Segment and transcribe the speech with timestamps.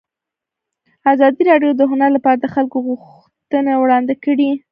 [1.11, 4.49] ازادي راډیو د هنر لپاره د خلکو غوښتنې وړاندې کړي.